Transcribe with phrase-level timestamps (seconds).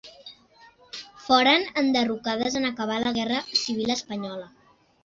[1.25, 4.53] Foren enderrocades en acabar la Guerra Civil espanyola.